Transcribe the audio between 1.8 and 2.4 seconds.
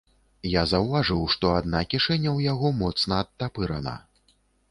кішэня